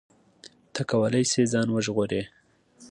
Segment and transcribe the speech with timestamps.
[0.73, 2.23] ته کولی شې ځان وژغورې.